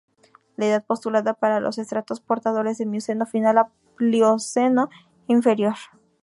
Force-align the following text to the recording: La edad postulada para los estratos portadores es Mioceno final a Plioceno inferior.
La 0.57 0.65
edad 0.65 0.83
postulada 0.83 1.35
para 1.35 1.59
los 1.59 1.77
estratos 1.77 2.21
portadores 2.21 2.79
es 2.79 2.87
Mioceno 2.87 3.27
final 3.27 3.59
a 3.59 3.69
Plioceno 3.97 4.89
inferior. 5.27 5.75